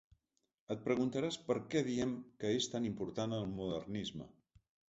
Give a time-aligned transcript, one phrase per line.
[0.75, 2.15] Et preguntaràs per què diem
[2.45, 4.31] que és tan important el modernisme.